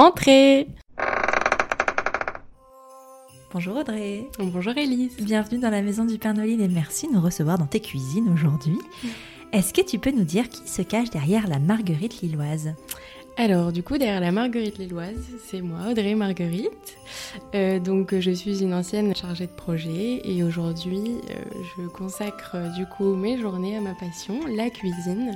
Entrez 0.00 0.66
Bonjour 3.52 3.76
Audrey. 3.76 4.26
Bonjour 4.38 4.74
Elise. 4.74 5.14
Bienvenue 5.20 5.60
dans 5.60 5.68
la 5.68 5.82
maison 5.82 6.06
du 6.06 6.16
Père 6.16 6.32
Nolil 6.32 6.62
et 6.62 6.68
merci 6.68 7.06
de 7.06 7.12
nous 7.12 7.20
recevoir 7.20 7.58
dans 7.58 7.66
tes 7.66 7.80
cuisines 7.80 8.32
aujourd'hui. 8.32 8.78
Est-ce 9.52 9.74
que 9.74 9.82
tu 9.82 9.98
peux 9.98 10.10
nous 10.10 10.24
dire 10.24 10.48
qui 10.48 10.66
se 10.66 10.80
cache 10.80 11.10
derrière 11.10 11.48
la 11.48 11.58
marguerite 11.58 12.22
lilloise? 12.22 12.72
Alors, 13.36 13.72
du 13.72 13.82
coup, 13.82 13.96
derrière 13.96 14.20
la 14.20 14.32
marguerite 14.32 14.78
lilloise, 14.78 15.16
c'est 15.46 15.62
moi, 15.62 15.78
Audrey 15.90 16.14
Marguerite. 16.14 16.98
Euh, 17.54 17.78
donc, 17.78 18.14
je 18.18 18.30
suis 18.30 18.62
une 18.62 18.74
ancienne 18.74 19.14
chargée 19.16 19.46
de 19.46 19.52
projet 19.52 20.20
et 20.24 20.42
aujourd'hui, 20.42 21.20
euh, 21.30 21.62
je 21.76 21.86
consacre 21.88 22.52
euh, 22.54 22.68
du 22.70 22.86
coup 22.86 23.14
mes 23.14 23.38
journées 23.38 23.76
à 23.76 23.80
ma 23.80 23.94
passion, 23.94 24.40
la 24.46 24.68
cuisine. 24.68 25.34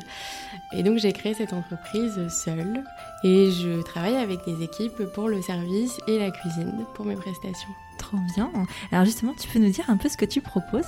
Et 0.77 0.83
donc, 0.83 0.99
j'ai 0.99 1.13
créé 1.13 1.35
cette 1.35 1.53
entreprise 1.53 2.29
seule 2.29 2.85
et 3.23 3.51
je 3.51 3.81
travaille 3.83 4.17
avec 4.17 4.45
des 4.45 4.63
équipes 4.63 5.05
pour 5.15 5.29
le 5.29 5.41
service 5.41 5.99
et 6.07 6.19
la 6.19 6.31
cuisine 6.31 6.85
pour 6.95 7.07
mes 7.07 7.17
prestations. 7.17 7.71
Trop 7.99 8.19
bien. 8.35 8.51
Alors 8.93 9.05
justement, 9.05 9.33
tu 9.39 9.49
peux 9.49 9.59
nous 9.59 9.71
dire 9.71 9.85
un 9.89 9.97
peu 9.97 10.09
ce 10.09 10.17
que 10.17 10.25
tu 10.25 10.41
proposes? 10.41 10.87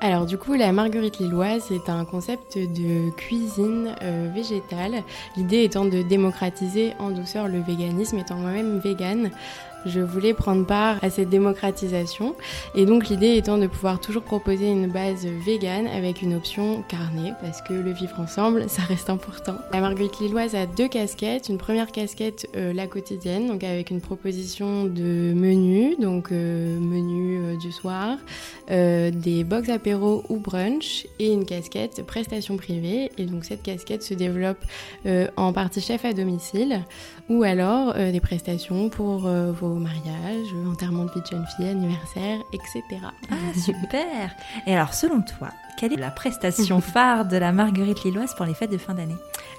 Alors 0.00 0.26
du 0.26 0.38
coup, 0.38 0.54
la 0.54 0.72
marguerite 0.72 1.18
lilloise 1.18 1.70
est 1.70 1.88
un 1.88 2.04
concept 2.04 2.58
de 2.58 3.10
cuisine 3.10 3.94
euh, 4.02 4.30
végétale. 4.34 5.02
L'idée 5.36 5.64
étant 5.64 5.84
de 5.84 6.02
démocratiser 6.02 6.94
en 6.98 7.10
douceur 7.10 7.48
le 7.48 7.60
véganisme, 7.60 8.18
étant 8.18 8.36
moi-même 8.36 8.78
végane. 8.78 9.30
Je 9.86 10.00
voulais 10.00 10.32
prendre 10.32 10.64
part 10.64 10.96
à 11.02 11.10
cette 11.10 11.28
démocratisation 11.28 12.34
et 12.74 12.86
donc 12.86 13.08
l'idée 13.08 13.36
étant 13.36 13.58
de 13.58 13.66
pouvoir 13.66 14.00
toujours 14.00 14.22
proposer 14.22 14.70
une 14.70 14.86
base 14.86 15.26
végane 15.26 15.86
avec 15.86 16.22
une 16.22 16.34
option 16.34 16.82
carnée 16.88 17.32
parce 17.42 17.60
que 17.60 17.74
le 17.74 17.92
vivre 17.92 18.18
ensemble 18.18 18.64
ça 18.68 18.82
reste 18.82 19.10
important. 19.10 19.56
La 19.72 19.80
marguerite 19.80 20.20
lilloise 20.20 20.54
a 20.54 20.64
deux 20.66 20.88
casquettes. 20.88 21.50
Une 21.50 21.58
première 21.58 21.92
casquette 21.92 22.48
euh, 22.56 22.72
la 22.72 22.86
quotidienne 22.86 23.48
donc 23.48 23.62
avec 23.62 23.90
une 23.90 24.00
proposition 24.00 24.84
de 24.84 25.34
menu 25.34 25.96
donc 25.98 26.32
euh, 26.32 26.78
menu 26.80 27.38
euh, 27.38 27.56
du 27.56 27.70
soir, 27.70 28.16
euh, 28.70 29.10
des 29.10 29.44
box 29.44 29.68
apéro 29.68 30.24
ou 30.30 30.38
brunch 30.38 31.06
et 31.18 31.30
une 31.30 31.44
casquette 31.44 32.04
prestation 32.06 32.56
privée 32.56 33.10
et 33.18 33.26
donc 33.26 33.44
cette 33.44 33.62
casquette 33.62 34.02
se 34.02 34.14
développe 34.14 34.64
en 35.36 35.52
partie 35.52 35.80
chef 35.80 36.04
à 36.04 36.12
domicile 36.12 36.84
ou 37.28 37.42
alors 37.42 37.94
des 37.94 38.20
prestations 38.20 38.88
pour 38.88 39.26
euh, 39.26 39.52
vos 39.74 39.80
mariages, 39.80 40.54
enterrement 40.70 41.04
de 41.04 41.10
vie 41.10 41.20
de 41.20 41.26
jeune 41.26 41.46
fille, 41.56 41.68
anniversaire, 41.68 42.40
etc. 42.52 42.82
Ah, 43.30 43.58
super 43.58 44.30
Et 44.66 44.74
alors, 44.74 44.94
selon 44.94 45.22
toi, 45.22 45.48
quelle 45.76 45.92
est 45.92 46.00
la 46.00 46.10
prestation 46.10 46.80
phare 46.92 47.24
de 47.26 47.36
la 47.36 47.52
marguerite 47.52 48.04
lilloise 48.04 48.34
pour 48.34 48.46
les 48.46 48.54
fêtes 48.54 48.70
de 48.70 48.78
fin 48.78 48.94
d'année? 48.94 49.16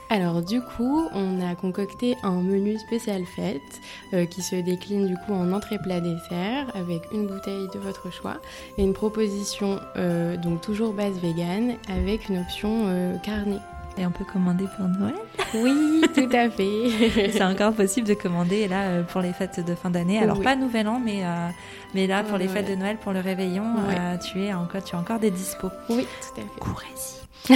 Alors 0.10 0.44
du 0.44 0.62
coup, 0.62 1.08
on 1.14 1.42
a 1.42 1.56
concocté 1.56 2.16
un 2.22 2.42
menu 2.42 2.78
spécial 2.78 3.24
fête 3.26 3.82
euh, 4.14 4.26
qui 4.26 4.44
se 4.44 4.56
décline 4.56 5.08
du 5.08 5.16
coup 5.18 5.34
en 5.34 5.52
entrée 5.52 5.80
plat 5.80 6.00
dessert 6.00 6.68
avec 6.76 7.02
une 7.12 7.26
bouteille 7.26 7.68
de 7.74 7.80
votre 7.80 8.12
choix 8.12 8.38
et 8.78 8.84
une 8.84 8.94
proposition 8.94 9.80
euh, 9.98 10.38
donc 10.38 10.62
toujours 10.62 10.94
base 10.94 11.18
vegan 11.20 11.74
avec 11.90 12.30
une 12.30 12.38
option 12.38 12.84
euh, 12.86 13.18
carnée. 13.18 13.60
Et 13.98 14.06
on 14.06 14.12
peut 14.12 14.26
commander 14.26 14.66
pour 14.78 14.88
Noël 14.88 15.16
Oui, 15.54 16.02
tout 16.14 16.30
à 16.36 16.50
fait. 16.50 17.32
C'est 17.32 17.44
encore 17.44 17.74
possible 17.74 18.08
de 18.08 18.14
commander 18.14 18.68
là 18.68 18.82
euh, 18.84 19.04
pour 19.04 19.22
les 19.22 19.32
fêtes 19.32 19.66
de 19.66 19.74
fin 19.74 19.90
d'année. 19.90 20.20
Alors 20.20 20.38
Oui. 20.40 20.44
pas 20.44 20.56
Nouvel 20.56 20.88
An, 20.88 21.00
mais, 21.04 21.24
euh, 21.24 21.48
mais 21.94 22.06
là 22.08 22.24
Pour 22.24 22.38
les 22.38 22.48
fêtes 22.50 22.70
de 22.70 22.76
Noël, 22.76 22.98
pour 22.98 23.14
le 23.14 23.22
réveillon, 23.22 23.64
Ouais. 23.88 23.96
euh, 23.98 24.18
tu, 24.18 24.42
es 24.44 24.54
encore, 24.54 24.84
tu 24.84 24.96
as 24.96 25.00
encore 25.00 25.20
des 25.20 25.32
dispos. 25.32 25.70
Oui, 25.90 26.06
tout 26.22 26.42
à 26.42 26.44
fait. 26.44 26.60
Courez-y 26.60 27.56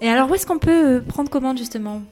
Et 0.00 0.08
alors 0.08 0.30
où 0.30 0.34
est-ce 0.34 0.46
qu'on 0.46 0.58
peut 0.58 1.02
prendre 1.06 1.28
commande 1.30 1.58
justement? 1.58 2.02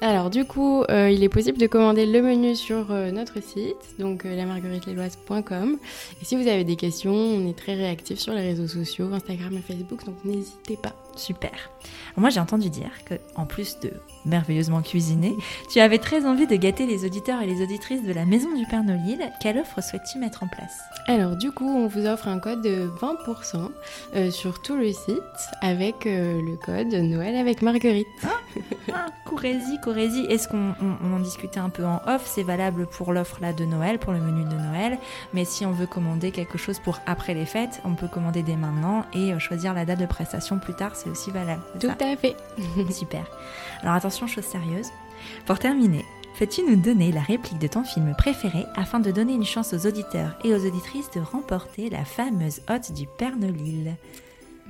Alors 0.00 0.30
du 0.30 0.44
coup, 0.44 0.82
euh, 0.90 1.10
il 1.10 1.22
est 1.22 1.28
possible 1.28 1.58
de 1.58 1.68
commander 1.68 2.06
le 2.06 2.22
menu 2.22 2.56
sur 2.56 2.90
euh, 2.90 3.12
notre 3.12 3.40
site, 3.40 3.76
donc 4.00 4.24
euh. 4.26 4.32
Et 6.20 6.24
si 6.24 6.34
vous 6.34 6.48
avez 6.48 6.64
des 6.64 6.74
questions, 6.74 7.14
on 7.14 7.48
est 7.48 7.56
très 7.56 7.74
réactifs 7.74 8.18
sur 8.18 8.32
les 8.32 8.40
réseaux 8.40 8.66
sociaux, 8.66 9.10
Instagram 9.12 9.52
et 9.56 9.60
Facebook, 9.60 10.04
donc 10.04 10.16
n'hésitez 10.24 10.76
pas. 10.76 10.92
Super. 11.16 11.50
Alors, 11.50 12.20
moi 12.20 12.30
j'ai 12.30 12.40
entendu 12.40 12.68
dire 12.70 12.90
que 13.06 13.14
en 13.36 13.46
plus 13.46 13.78
de 13.80 13.92
merveilleusement 14.24 14.82
cuisiner, 14.82 15.36
tu 15.70 15.80
avais 15.80 15.98
très 15.98 16.24
envie 16.26 16.46
de 16.46 16.56
gâter 16.56 16.86
les 16.86 17.04
auditeurs 17.04 17.40
et 17.42 17.46
les 17.46 17.62
auditrices 17.62 18.02
de 18.04 18.12
la 18.12 18.24
Maison 18.24 18.54
du 18.56 18.66
Père 18.66 18.84
Nolil. 18.84 19.30
Quelle 19.40 19.58
offre 19.58 19.82
souhaites-tu 19.82 20.18
mettre 20.18 20.42
en 20.42 20.48
place? 20.48 20.78
Alors 21.06 21.36
du 21.36 21.50
coup, 21.52 21.66
on 21.68 21.86
vous 21.86 22.06
offre 22.06 22.28
un 22.28 22.38
code 22.38 22.62
de 22.62 22.90
20% 23.00 23.70
euh, 24.14 24.30
sur 24.30 24.62
tout 24.62 24.76
le 24.76 24.92
site 24.92 25.18
avec 25.60 26.06
euh, 26.06 26.40
le 26.42 26.56
code 26.56 26.92
Noël 26.92 27.36
avec 27.36 27.62
Marguerite. 27.62 28.06
Ah, 28.92 29.06
courez-y, 29.24 29.80
courez-y. 29.80 30.26
Est-ce 30.26 30.48
qu'on 30.48 30.74
on- 30.80 30.96
on 31.04 31.16
en 31.16 31.20
discutait 31.20 31.60
un 31.60 31.70
peu 31.70 31.84
en 31.86 32.00
off? 32.06 32.22
C'est 32.26 32.42
valable 32.42 32.86
pour 32.86 33.12
l'offre 33.12 33.38
là 33.40 33.52
de 33.52 33.64
Noël, 33.64 33.98
pour 33.98 34.12
le 34.12 34.20
menu 34.20 34.44
de 34.44 34.54
Noël. 34.54 34.98
Mais 35.34 35.44
si 35.44 35.64
on 35.64 35.72
veut 35.72 35.86
commander 35.86 36.30
quelque 36.30 36.58
chose 36.58 36.78
pour 36.78 37.00
après 37.06 37.34
les 37.34 37.46
fêtes, 37.46 37.80
on 37.84 37.94
peut 37.94 38.08
commander 38.08 38.42
dès 38.42 38.56
maintenant 38.56 39.04
et 39.14 39.32
euh, 39.32 39.38
choisir 39.38 39.72
la 39.74 39.84
date 39.84 39.98
de 40.00 40.06
prestation 40.06 40.58
plus 40.58 40.74
tard. 40.74 40.94
C'est 41.02 41.10
aussi 41.10 41.30
valable. 41.30 41.62
Tout 41.80 41.88
à 41.88 42.16
fait. 42.16 42.36
Super. 42.92 43.26
Alors 43.82 43.94
attention, 43.94 44.26
chose 44.26 44.44
sérieuse. 44.44 44.88
Pour 45.46 45.58
terminer, 45.58 46.04
peux-tu 46.38 46.62
nous 46.62 46.76
donner 46.76 47.12
la 47.12 47.20
réplique 47.20 47.58
de 47.58 47.66
ton 47.66 47.84
film 47.84 48.14
préféré 48.16 48.64
afin 48.76 49.00
de 49.00 49.10
donner 49.10 49.34
une 49.34 49.44
chance 49.44 49.72
aux 49.72 49.86
auditeurs 49.86 50.38
et 50.44 50.54
aux 50.54 50.66
auditrices 50.66 51.10
de 51.10 51.20
remporter 51.20 51.90
la 51.90 52.04
fameuse 52.04 52.60
hotte 52.68 52.92
du 52.92 53.06
Père 53.06 53.36
Nolil 53.36 53.94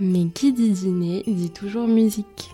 Mais 0.00 0.26
qui 0.28 0.52
dit 0.52 0.70
dîner 0.70 1.22
dit 1.26 1.50
toujours 1.50 1.88
musique. 1.88 2.50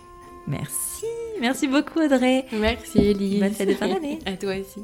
Merci. 0.47 1.05
Merci 1.39 1.67
beaucoup 1.67 1.99
Audrey. 1.99 2.45
Merci 2.51 2.99
Elise. 2.99 3.39
Bonne 3.39 3.53
fête 3.53 3.69
de 3.69 3.75
fin 3.75 3.87
d'année. 3.87 4.19
à 4.25 4.33
toi 4.33 4.55
aussi. 4.55 4.83